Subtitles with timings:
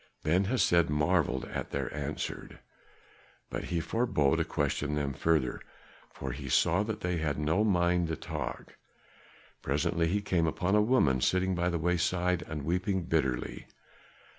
[0.23, 2.59] Ben Hesed marvelled at their answer,
[3.51, 5.61] but he forbore to question them further,
[6.11, 8.77] for he saw that they had no mind to talk.
[9.61, 13.67] Presently he came upon a woman sitting by the wayside and weeping bitterly.